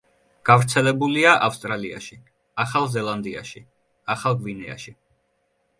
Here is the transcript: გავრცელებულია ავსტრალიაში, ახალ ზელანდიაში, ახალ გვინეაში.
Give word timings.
გავრცელებულია 0.49 1.33
ავსტრალიაში, 1.49 2.17
ახალ 2.67 2.91
ზელანდიაში, 2.97 3.63
ახალ 4.17 4.41
გვინეაში. 4.43 5.01